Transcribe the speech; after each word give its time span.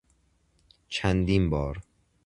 چندین 0.89 1.49
بار 1.49 1.83